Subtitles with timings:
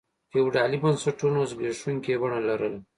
[0.29, 2.79] فیوډالي بنسټونو زبېښونکي بڼه لرله.